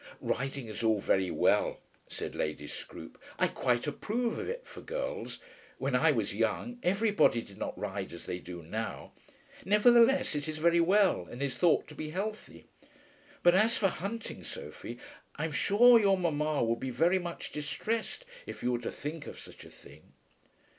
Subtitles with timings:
[0.19, 3.21] "Riding is all very well," said Lady Scroope.
[3.37, 5.37] "I quite approve of it for girls.
[5.77, 9.11] When I was young, everybody did not ride as they do now.
[9.63, 12.65] Nevertheless it is very well, and is thought to be healthy.
[13.43, 14.97] But as for hunting, Sophie,
[15.35, 19.39] I'm sure your mamma would be very much distressed if you were to think of
[19.39, 20.13] such a thing."